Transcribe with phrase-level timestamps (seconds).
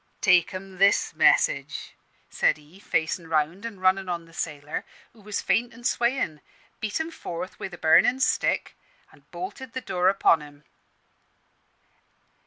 [0.21, 1.93] 'Take 'em this message,'
[2.31, 6.41] said he, facin' round; an', runnin' on the sailor, who was faint and swayin',
[6.79, 8.75] beat him forth wi' the burnin' stick,
[9.11, 10.63] and bolted the door upon him.